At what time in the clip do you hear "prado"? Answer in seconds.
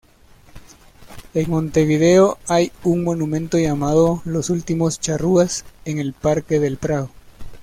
6.77-7.11